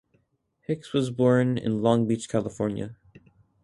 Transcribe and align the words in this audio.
Hicks 0.61 0.93
was 0.93 1.11
born 1.11 1.59
in 1.59 1.83
Long 1.83 2.07
Beach, 2.07 2.27
California. 2.27 2.95